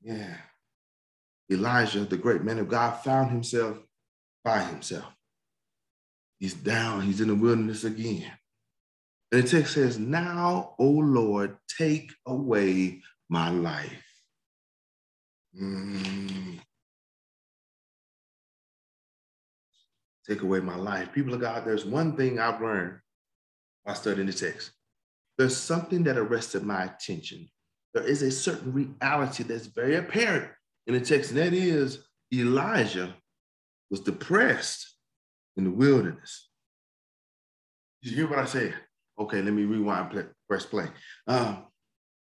Yeah. 0.00 0.36
Elijah, 1.50 2.04
the 2.04 2.16
great 2.16 2.42
man 2.42 2.58
of 2.58 2.68
God, 2.68 3.02
found 3.02 3.30
himself 3.30 3.78
by 4.44 4.60
himself. 4.60 5.12
He's 6.38 6.54
down, 6.54 7.02
he's 7.02 7.20
in 7.20 7.28
the 7.28 7.34
wilderness 7.34 7.84
again. 7.84 8.30
And 9.32 9.42
the 9.42 9.48
text 9.48 9.74
says, 9.74 9.98
Now, 9.98 10.74
O 10.78 10.88
Lord, 10.88 11.56
take 11.76 12.12
away 12.26 13.02
my 13.28 13.50
life. 13.50 14.04
Mm. 15.60 16.60
Take 20.28 20.42
away 20.42 20.60
my 20.60 20.76
life. 20.76 21.12
People 21.12 21.34
of 21.34 21.40
God, 21.40 21.64
there's 21.64 21.84
one 21.84 22.16
thing 22.16 22.38
I've 22.38 22.60
learned 22.60 22.98
by 23.84 23.94
studying 23.94 24.26
the 24.26 24.32
text. 24.32 24.72
There's 25.38 25.56
something 25.56 26.04
that 26.04 26.18
arrested 26.18 26.62
my 26.62 26.84
attention. 26.84 27.48
There 27.94 28.04
is 28.04 28.22
a 28.22 28.30
certain 28.30 28.72
reality 28.72 29.42
that's 29.44 29.66
very 29.66 29.96
apparent 29.96 30.50
in 30.86 30.94
the 30.94 31.00
text, 31.00 31.30
and 31.30 31.38
that 31.38 31.52
is 31.52 32.06
Elijah 32.32 33.14
was 33.90 34.00
depressed 34.00 34.94
in 35.56 35.64
the 35.64 35.70
wilderness. 35.70 36.50
Did 38.02 38.12
you 38.12 38.16
hear 38.18 38.28
what 38.28 38.38
I 38.38 38.44
said? 38.44 38.74
Okay, 39.18 39.42
let 39.42 39.52
me 39.52 39.64
rewind, 39.64 40.10
play, 40.10 40.24
press 40.48 40.64
play. 40.64 40.86
Um, 41.26 41.64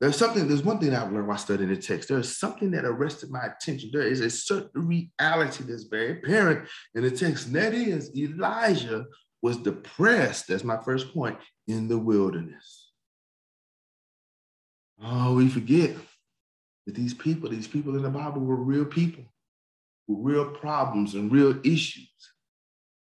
there's 0.00 0.16
something, 0.16 0.48
there's 0.48 0.64
one 0.64 0.80
thing 0.80 0.94
I've 0.94 1.12
learned 1.12 1.28
while 1.28 1.38
studying 1.38 1.68
the 1.68 1.76
text. 1.76 2.08
There's 2.08 2.36
something 2.36 2.72
that 2.72 2.84
arrested 2.84 3.30
my 3.30 3.44
attention. 3.44 3.90
There 3.92 4.02
is 4.02 4.20
a 4.20 4.30
certain 4.30 4.88
reality 4.88 5.62
that's 5.62 5.84
very 5.84 6.18
apparent 6.18 6.68
in 6.96 7.04
the 7.04 7.10
text, 7.10 7.46
and 7.46 7.54
that 7.54 7.72
is 7.72 8.10
Elijah 8.16 9.06
was 9.42 9.58
depressed, 9.58 10.48
that's 10.48 10.64
my 10.64 10.78
first 10.84 11.14
point, 11.14 11.38
in 11.68 11.86
the 11.86 11.98
wilderness. 11.98 12.81
Oh, 15.00 15.34
we 15.34 15.48
forget 15.48 15.96
that 16.86 16.94
these 16.94 17.14
people, 17.14 17.48
these 17.48 17.68
people 17.68 17.96
in 17.96 18.02
the 18.02 18.10
Bible 18.10 18.40
were 18.40 18.56
real 18.56 18.84
people 18.84 19.24
with 20.08 20.18
real 20.20 20.50
problems 20.50 21.14
and 21.14 21.30
real 21.30 21.58
issues. 21.64 22.08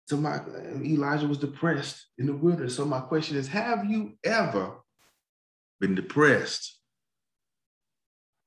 So 0.06 0.16
my 0.16 0.40
Elijah 0.82 1.28
was 1.28 1.38
depressed 1.38 2.06
in 2.18 2.26
the 2.26 2.34
wilderness. 2.34 2.76
So 2.76 2.84
my 2.84 3.00
question 3.00 3.36
is, 3.36 3.48
have 3.48 3.84
you 3.84 4.18
ever 4.24 4.72
been 5.80 5.94
depressed? 5.94 6.78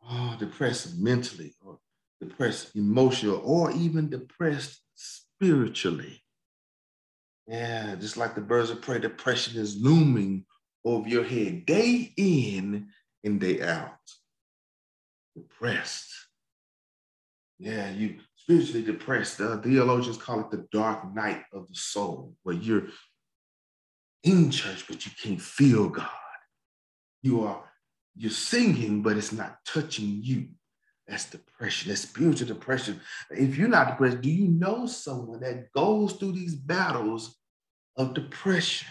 Oh, 0.06 0.36
depressed 0.38 0.98
mentally 1.00 1.56
or 1.62 1.80
depressed 2.20 2.76
emotional 2.76 3.42
or 3.44 3.72
even 3.72 4.10
depressed 4.10 4.82
spiritually. 4.96 6.22
Yeah, 7.48 7.96
just 7.96 8.18
like 8.18 8.36
the 8.36 8.42
birds 8.42 8.70
of 8.70 8.82
prey, 8.82 9.00
depression 9.00 9.60
is 9.62 9.78
looming 9.78 10.46
over 10.86 11.08
your 11.08 11.24
head 11.24 11.66
day 11.66 12.14
in 12.18 12.90
and 13.24 13.40
day 13.40 13.62
out. 13.62 13.98
Depressed. 15.36 16.10
Yeah, 17.60 17.92
you 17.92 18.20
spiritually 18.36 18.84
depressed. 18.84 19.40
Uh, 19.40 19.58
theologians 19.62 20.18
call 20.18 20.42
it 20.42 20.52
the 20.52 20.68
dark 20.72 21.14
night 21.16 21.44
of 21.54 21.68
the 21.68 21.76
soul, 21.76 22.36
where 22.44 22.56
you're 22.56 22.88
in 24.24 24.52
church, 24.52 24.86
but 24.88 25.06
you 25.06 25.12
can't 25.22 25.42
feel 25.42 25.90
God. 25.90 26.10
You 27.22 27.46
are 27.46 27.64
you're 28.16 28.32
singing, 28.32 29.02
but 29.02 29.18
it's 29.18 29.32
not 29.32 29.58
touching 29.66 30.20
you. 30.22 30.50
That's 31.08 31.30
depression. 31.30 31.90
That's 31.90 32.02
spiritual 32.02 32.48
depression. 32.48 33.02
If 33.32 33.58
you're 33.58 33.68
not 33.68 33.88
depressed, 33.88 34.22
do 34.22 34.30
you 34.30 34.48
know 34.48 34.86
someone 34.86 35.40
that 35.42 35.72
goes 35.74 36.14
through 36.14 36.34
these 36.34 36.56
battles 36.56 37.36
of 37.98 38.14
depression? 38.14 38.88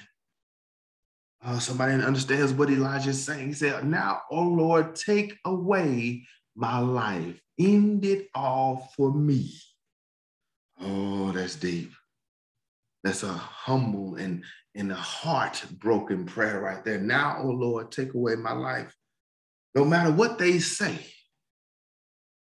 Uh, 1.45 1.59
somebody 1.59 1.93
understands 1.95 2.53
what 2.53 2.71
Elijah 2.71 3.11
is 3.11 3.25
saying. 3.25 3.49
He 3.49 3.53
said, 3.53 3.85
Now, 3.85 4.23
oh 4.31 4.43
Lord, 4.43 4.95
take 4.95 5.39
away 5.45 6.27
my 6.55 6.79
life. 6.79 7.41
End 7.59 8.05
it 8.05 8.29
all 8.35 8.91
for 8.97 9.13
me. 9.13 9.53
Oh, 10.81 11.33
that's 11.33 11.57
deep. 11.57 11.93
That's 13.03 13.25
a 13.25 13.33
humble 13.33 14.17
and, 14.17 14.45
and 14.77 14.93
a 14.93 14.97
heartbroken 14.97 16.27
prayer 16.27 16.61
right 16.61 16.85
there. 16.85 17.01
Now, 17.01 17.39
oh 17.41 17.51
Lord, 17.51 17.91
take 17.91 18.15
away 18.15 18.37
my 18.37 18.53
life. 18.53 18.95
No 19.75 19.85
matter 19.85 20.13
what 20.13 20.39
they 20.39 20.61
say, 20.61 20.99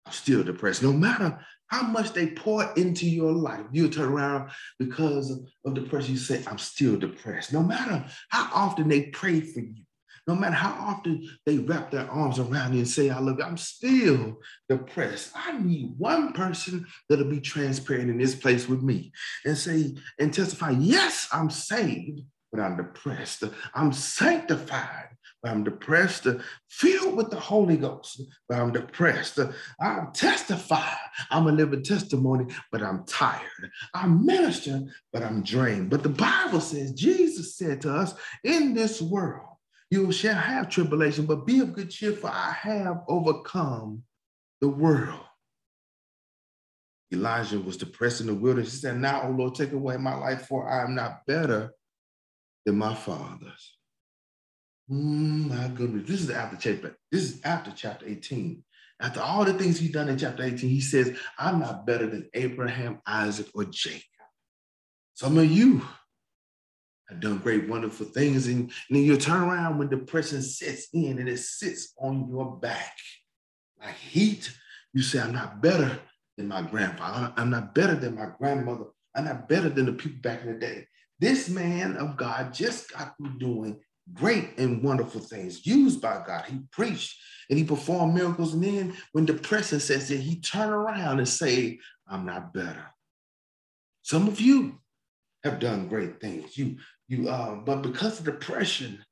I'm 0.07 0.13
still 0.13 0.43
depressed. 0.43 0.83
No 0.83 0.93
matter 0.93 1.39
how 1.69 1.83
much 1.83 2.13
they 2.13 2.29
pour 2.29 2.73
into 2.75 3.09
your 3.09 3.33
life, 3.33 3.65
you 3.73 3.89
turn 3.89 4.13
around 4.13 4.51
because 4.79 5.31
of 5.65 5.75
depression, 5.75 6.13
you 6.13 6.19
say, 6.19 6.43
I'm 6.47 6.59
still 6.59 6.97
depressed. 6.97 7.53
No 7.53 7.63
matter 7.63 8.05
how 8.31 8.51
often 8.55 8.89
they 8.89 9.05
pray 9.05 9.41
for 9.41 9.61
you, 9.61 9.85
no 10.27 10.35
matter 10.35 10.55
how 10.55 10.73
often 10.87 11.27
they 11.47 11.57
wrap 11.59 11.91
their 11.91 12.11
arms 12.11 12.39
around 12.39 12.75
you 12.75 12.81
and 12.81 12.89
say, 12.89 13.09
I 13.09 13.19
love 13.19 13.39
you, 13.39 13.45
I'm 13.45 13.57
still 13.57 14.37
depressed. 14.69 15.31
I 15.35 15.59
need 15.59 15.95
one 15.97 16.35
person 16.35 16.87
that'll 17.09 17.31
be 17.31 17.41
transparent 17.41 18.11
in 18.11 18.19
this 18.19 18.35
place 18.35 18.69
with 18.69 18.83
me 18.83 19.13
and 19.47 19.57
say, 19.57 19.95
and 20.19 20.33
testify, 20.33 20.71
yes, 20.71 21.29
I'm 21.33 21.49
saved, 21.49 22.21
but 22.53 22.61
I'm 22.61 22.77
depressed. 22.77 23.45
I'm 23.75 23.93
sanctified, 23.93 25.09
I'm 25.45 25.65
depressed. 25.65 26.27
Uh, 26.27 26.39
filled 26.69 27.17
with 27.17 27.31
the 27.31 27.39
Holy 27.39 27.77
Ghost, 27.77 28.23
but 28.49 28.59
I'm 28.59 28.73
depressed. 28.73 29.39
Uh, 29.39 29.53
I'm 29.81 30.13
testified. 30.13 30.97
I'm 31.31 31.47
a 31.47 31.53
living 31.53 31.83
testimony, 31.83 32.53
but 32.73 32.83
I'm 32.83 33.05
tired. 33.05 33.71
I'm 33.95 34.27
minister, 34.27 34.83
but 35.13 35.23
I'm 35.23 35.43
drained. 35.43 35.91
But 35.91 36.03
the 36.03 36.09
Bible 36.09 36.61
says, 36.61 36.93
Jesus 36.93 37.57
said 37.57 37.81
to 37.83 37.95
us, 37.95 38.15
in 38.43 38.75
this 38.75 39.01
world, 39.01 39.47
you 39.91 40.13
shall 40.13 40.35
have 40.35 40.69
tribulation, 40.69 41.25
but 41.25 41.47
be 41.47 41.61
of 41.61 41.73
good 41.73 41.91
cheer, 41.91 42.13
for 42.13 42.29
I 42.29 42.53
have 42.61 43.03
overcome 43.09 44.03
the 44.61 44.69
world. 44.69 45.21
Elijah 47.13 47.59
was 47.59 47.79
depressed 47.79 48.21
in 48.21 48.27
the 48.27 48.35
wilderness. 48.35 48.73
He 48.73 48.79
said, 48.81 49.01
Now, 49.01 49.23
O 49.23 49.31
Lord, 49.31 49.55
take 49.55 49.73
away 49.73 49.97
my 49.97 50.15
life, 50.15 50.47
for 50.47 50.69
I 50.69 50.85
am 50.85 50.95
not 50.95 51.25
better 51.27 51.73
than 52.67 52.77
my 52.77 52.95
fathers. 52.95 53.78
Mm, 54.91 55.49
my 55.51 55.69
goodness. 55.69 56.09
This 56.09 56.23
is 56.23 56.31
after 56.31 56.57
chapter, 56.57 56.97
this 57.13 57.23
is 57.23 57.41
after 57.45 57.73
chapter 57.75 58.07
18. 58.07 58.65
After 59.01 59.21
all 59.21 59.45
the 59.45 59.53
things 59.53 59.79
he's 59.79 59.93
done 59.93 60.09
in 60.09 60.19
chapter 60.19 60.43
18, 60.43 60.69
he 60.69 60.81
says, 60.81 61.17
I'm 61.39 61.61
not 61.61 61.87
better 61.87 62.07
than 62.07 62.29
Abraham, 62.35 63.01
Isaac, 63.07 63.47
or 63.55 63.65
Jacob. 63.65 64.03
Some 65.15 65.39
of 65.39 65.51
you 65.51 65.83
have 67.09 67.21
done 67.21 67.39
great, 67.39 67.69
wonderful 67.69 68.07
things. 68.07 68.47
And, 68.47 68.61
and 68.61 68.73
then 68.91 69.05
you 69.05 69.17
turn 69.17 69.43
around 69.43 69.79
when 69.79 69.89
depression 69.89 70.43
sets 70.43 70.89
in 70.93 71.19
and 71.19 71.29
it 71.29 71.39
sits 71.39 71.93
on 72.01 72.29
your 72.29 72.57
back 72.59 72.97
like 73.81 73.95
heat. 73.95 74.53
You 74.93 75.03
say, 75.03 75.21
I'm 75.21 75.33
not 75.33 75.61
better 75.63 75.99
than 76.37 76.49
my 76.49 76.63
grandfather. 76.63 77.33
I'm 77.37 77.51
not 77.51 77.75
better 77.75 77.95
than 77.95 78.15
my 78.17 78.29
grandmother. 78.39 78.87
I'm 79.15 79.25
not 79.25 79.49
better 79.49 79.69
than 79.69 79.87
the 79.87 79.93
people 79.93 80.21
back 80.23 80.43
in 80.43 80.53
the 80.53 80.59
day. 80.59 80.87
This 81.19 81.49
man 81.49 81.97
of 81.97 82.17
God 82.17 82.55
just 82.55 82.93
got 82.93 83.17
through 83.17 83.39
doing 83.39 83.81
great 84.15 84.59
and 84.59 84.83
wonderful 84.83 85.21
things 85.21 85.67
used 85.67 86.01
by 86.01 86.23
God. 86.27 86.45
He 86.47 86.61
preached 86.73 87.19
and 87.51 87.59
he 87.59 87.65
performed 87.65 88.15
miracles. 88.15 88.55
And 88.55 88.63
then 88.63 88.97
when 89.13 89.27
depression 89.27 89.81
sets 89.81 90.11
in, 90.11 90.21
he 90.21 90.41
turned 90.41 90.73
around 90.73 91.19
and 91.19 91.29
say, 91.29 91.79
I'm 92.07 92.27
not 92.27 92.53
better. 92.53 92.87
Some 94.03 94.27
of 94.29 94.41
you 94.41 94.81
have 95.45 95.61
done 95.61 95.89
great 95.89 96.21
things. 96.21 96.57
You 96.57 96.77
you 97.09 97.29
uh, 97.29 97.57
but 97.57 97.83
because 97.83 98.19
of 98.19 98.27
depression, 98.27 99.05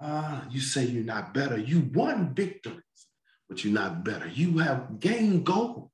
uh, 0.00 0.42
you 0.50 0.60
say 0.60 0.84
you're 0.84 1.04
not 1.04 1.34
better. 1.34 1.58
You 1.58 1.90
won 1.92 2.34
victories, 2.34 2.82
but 3.48 3.64
you're 3.64 3.72
not 3.72 4.04
better. 4.04 4.28
You 4.28 4.58
have 4.58 5.00
gained 5.00 5.44
goals. 5.44 5.90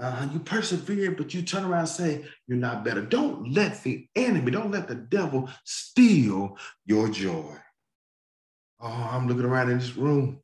Uh, 0.00 0.28
you 0.32 0.38
persevere, 0.38 1.10
but 1.10 1.34
you 1.34 1.42
turn 1.42 1.64
around 1.64 1.80
and 1.80 1.88
say 1.88 2.24
you're 2.46 2.56
not 2.56 2.84
better. 2.84 3.02
Don't 3.02 3.52
let 3.52 3.82
the 3.82 4.06
enemy, 4.14 4.50
don't 4.50 4.70
let 4.70 4.86
the 4.86 4.94
devil 4.94 5.50
steal 5.64 6.56
your 6.86 7.08
joy. 7.08 7.56
Oh, 8.80 9.08
I'm 9.10 9.26
looking 9.26 9.44
around 9.44 9.70
in 9.70 9.78
this 9.78 9.96
room. 9.96 10.40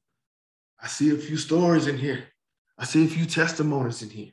I 0.82 0.88
see 0.88 1.14
a 1.14 1.18
few 1.18 1.36
stories 1.36 1.86
in 1.86 1.96
here. 1.96 2.24
I 2.76 2.84
see 2.84 3.04
a 3.04 3.08
few 3.08 3.26
testimonies 3.26 4.02
in 4.02 4.10
here. 4.10 4.32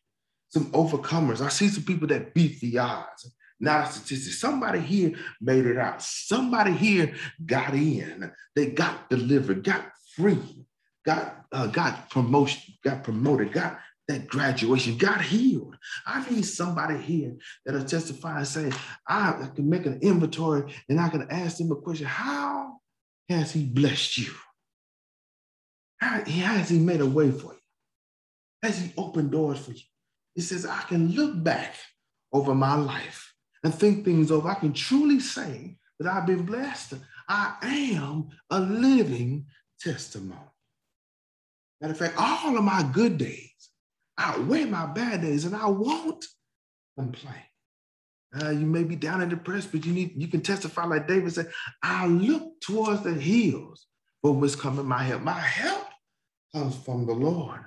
Some 0.50 0.72
overcomers. 0.72 1.40
I 1.40 1.50
see 1.50 1.68
some 1.68 1.84
people 1.84 2.08
that 2.08 2.34
beat 2.34 2.60
the 2.60 2.80
odds 2.80 3.32
not 3.62 3.88
a 3.88 3.92
statistic. 3.92 4.34
Somebody 4.34 4.80
here 4.80 5.14
made 5.40 5.66
it 5.66 5.78
out. 5.78 6.02
Somebody 6.02 6.74
here 6.74 7.14
got 7.46 7.74
in. 7.74 8.32
They 8.56 8.68
got 8.68 9.10
delivered, 9.10 9.64
got 9.64 9.86
free, 10.16 10.66
got 11.06 11.46
uh, 11.52 11.68
got 11.68 12.10
promotion, 12.10 12.74
got 12.84 13.04
promoted, 13.04 13.54
got 13.54 13.80
that 14.12 14.28
graduation, 14.28 14.98
got 14.98 15.22
healed. 15.22 15.78
I 16.06 16.30
need 16.30 16.44
somebody 16.44 16.98
here 16.98 17.38
that'll 17.66 17.86
testify 17.86 18.40
and 18.40 18.48
say, 18.48 18.72
I 19.08 19.50
can 19.56 19.70
make 19.70 19.86
an 19.86 20.00
inventory 20.02 20.74
and 20.90 21.00
I 21.00 21.10
can 21.10 21.28
ask 21.30 21.58
them 21.58 21.72
a 21.72 21.76
question. 21.76 22.08
How 22.08 22.78
has 23.30 23.54
he 23.54 23.66
blessed 23.66 24.18
you? 24.18 24.34
How, 25.98 26.24
has 26.24 26.70
he 26.70 26.80
made 26.80 27.02
a 27.02 27.06
way 27.06 27.32
for 27.32 27.54
you? 27.54 27.60
Has 28.64 28.80
he 28.80 28.92
opened 28.98 29.32
doors 29.32 29.60
for 29.60 29.72
you? 29.72 29.82
He 30.36 30.42
says, 30.42 30.66
I 30.66 30.82
can 30.84 31.12
look 31.12 31.42
back 31.44 31.76
over 32.34 32.54
my 32.54 32.76
life 32.76 33.34
and 33.64 33.74
think 33.74 34.04
things 34.04 34.32
over, 34.32 34.50
I 34.50 34.56
can 34.56 34.74
truly 34.74 35.20
say 35.20 35.78
that 36.00 36.12
I've 36.12 36.26
been 36.26 36.44
blessed. 36.44 36.96
I 37.30 37.56
am 37.62 38.30
a 38.50 38.60
living 38.60 39.46
testimony. 39.80 40.40
Matter 41.80 41.94
of 41.94 42.00
fact, 42.00 42.16
all 42.18 42.58
of 42.58 42.64
my 42.64 42.90
good 42.92 43.18
days 43.18 43.51
outweigh 44.18 44.66
my 44.66 44.86
bad 44.86 45.22
days, 45.22 45.46
and 45.46 45.56
I 45.56 45.68
won't 45.68 46.26
complain. 46.98 47.36
Uh, 48.42 48.50
you 48.50 48.66
may 48.66 48.84
be 48.84 48.96
down 48.96 49.22
and 49.22 49.30
depressed, 49.30 49.72
but 49.72 49.86
you 49.86 49.92
need 49.92 50.14
you 50.16 50.28
can 50.28 50.42
testify 50.42 50.86
like 50.86 51.08
David 51.08 51.34
said, 51.34 51.52
I 51.84 52.08
look 52.08 52.62
towards 52.62 53.04
the 53.04 53.14
hills 53.14 53.86
for 54.22 54.32
what's 54.32 54.56
coming 54.56 54.86
my 54.86 55.04
help. 55.04 55.22
My 55.22 55.40
help 55.40 55.88
comes 56.54 56.78
from 56.78 57.06
the 57.06 57.14
Lord. 57.14 57.60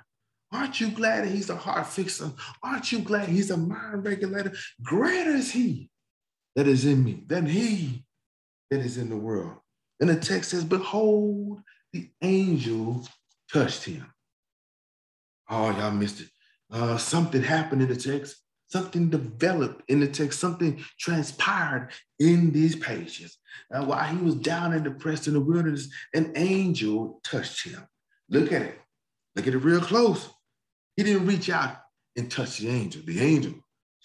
Aren't 0.53 0.81
you 0.81 0.89
glad 0.91 1.25
that 1.25 1.33
he's 1.33 1.51
a 1.51 1.57
heart 1.57 1.87
fixer? 1.87 2.31
Aren't 2.63 2.93
you 2.93 3.01
glad 3.01 3.29
he's 3.29 3.51
a 3.51 3.57
mind 3.57 4.05
regulator? 4.05 4.53
Greater 4.83 5.33
is 5.33 5.51
he 5.51 5.91
that 6.55 6.69
is 6.69 6.85
in 6.85 7.03
me 7.03 7.25
than 7.27 7.45
he 7.45 8.05
that 8.71 8.81
is 8.81 8.97
in 8.97 9.11
the 9.11 9.17
world. 9.17 9.57
And 10.01 10.09
the 10.09 10.17
text 10.17 10.51
says, 10.51 10.65
Behold, 10.65 11.61
the 11.93 12.09
angel 12.23 13.07
touched 13.53 13.85
him. 13.85 14.07
Oh, 15.49 15.71
y'all 15.71 15.91
missed 15.91 16.21
it. 16.21 16.29
Uh, 16.75 16.99
something 16.99 17.41
happened 17.41 17.83
in 17.83 17.89
the 17.89 17.97
text. 17.97 18.37
Something 18.67 19.09
developed 19.09 19.83
in 19.89 20.01
the 20.01 20.09
text. 20.09 20.41
Something 20.41 20.85
transpired 20.99 21.91
in 22.19 22.51
these 22.51 22.75
pages. 22.75 23.39
While 23.69 24.05
he 24.05 24.17
was 24.17 24.35
down 24.35 24.73
and 24.73 24.83
depressed 24.83 25.29
in 25.29 25.35
the 25.35 25.41
wilderness, 25.41 25.89
an 26.13 26.33
angel 26.35 27.21
touched 27.23 27.65
him. 27.69 27.87
Look 28.29 28.53
at 28.53 28.63
it. 28.63 28.81
Look 29.37 29.47
at 29.47 29.55
it 29.55 29.59
real 29.59 29.81
close. 29.81 30.29
He 30.97 31.05
didn't 31.05 31.27
reach 31.27 31.49
out 31.49 31.77
and 32.17 32.29
touch 32.29 32.59
the 32.59 32.69
angel. 32.69 33.03
The 33.07 33.21
angel 33.21 33.55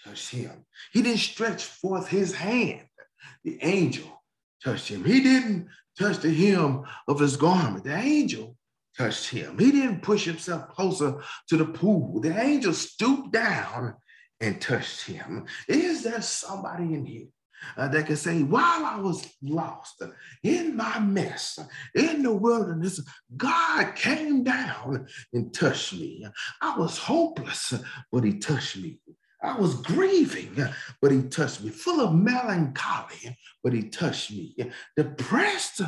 touched 0.03 0.29
him. 0.29 0.65
He 0.93 1.01
didn't 1.01 1.19
stretch 1.19 1.63
forth 1.63 2.07
his 2.07 2.35
hand. 2.35 2.85
The 3.43 3.57
angel 3.63 4.21
touched 4.63 4.89
him. 4.89 5.03
He 5.03 5.21
didn't 5.21 5.67
touch 5.97 6.19
the 6.19 6.31
hem 6.31 6.83
of 7.07 7.19
his 7.19 7.35
garment. 7.35 7.85
The 7.85 7.95
angel 7.95 8.55
touched 8.99 9.29
him. 9.29 9.57
He 9.57 9.71
didn't 9.71 10.01
push 10.01 10.25
himself 10.25 10.67
closer 10.69 11.21
to 11.47 11.57
the 11.57 11.65
pool. 11.65 12.19
The 12.19 12.37
angel 12.37 12.73
stooped 12.73 13.31
down 13.31 13.95
and 14.41 14.59
touched 14.59 15.05
him. 15.05 15.45
Is 15.69 16.03
there 16.03 16.21
somebody 16.21 16.93
in 16.93 17.05
here 17.05 17.27
uh, 17.77 17.87
that 17.87 18.07
can 18.07 18.17
say, 18.17 18.43
while 18.43 18.85
I 18.85 18.99
was 18.99 19.25
lost 19.41 20.03
in 20.43 20.75
my 20.75 20.99
mess, 20.99 21.59
in 21.95 22.23
the 22.23 22.33
wilderness, 22.33 22.99
God 23.37 23.95
came 23.95 24.43
down 24.43 25.07
and 25.31 25.53
touched 25.53 25.93
me. 25.93 26.25
I 26.61 26.77
was 26.77 26.97
hopeless, 26.97 27.73
but 28.11 28.25
he 28.25 28.37
touched 28.37 28.77
me. 28.77 28.99
I 29.41 29.57
was 29.57 29.75
grieving, 29.75 30.57
but 31.01 31.11
he 31.13 31.21
touched 31.23 31.63
me. 31.63 31.69
Full 31.69 32.01
of 32.01 32.13
melancholy, 32.13 33.37
but 33.63 33.71
he 33.71 33.83
touched 33.83 34.31
me. 34.31 34.57
Depressed, 34.97 35.81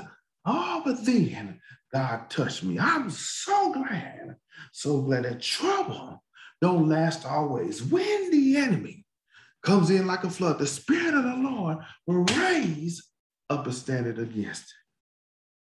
oh, 0.45 0.81
but 0.83 1.05
then 1.05 1.59
God 1.93 2.29
touched 2.29 2.63
me. 2.63 2.79
I'm 2.79 3.09
so 3.09 3.73
glad, 3.73 4.35
so 4.71 5.01
glad 5.01 5.25
that 5.25 5.41
trouble 5.41 6.23
don't 6.61 6.89
last 6.89 7.25
always. 7.25 7.83
When 7.83 8.31
the 8.31 8.57
enemy 8.57 9.05
comes 9.63 9.89
in 9.89 10.07
like 10.07 10.23
a 10.23 10.29
flood, 10.29 10.59
the 10.59 10.67
Spirit 10.67 11.13
of 11.13 11.23
the 11.23 11.35
Lord 11.35 11.79
will 12.07 12.23
raise 12.23 13.03
up 13.49 13.67
a 13.67 13.73
standard 13.73 14.19
against 14.19 14.63
it. 14.63 14.69